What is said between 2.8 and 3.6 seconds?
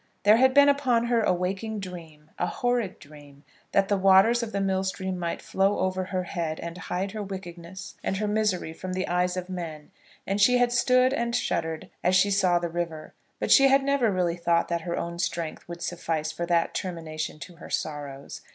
dream,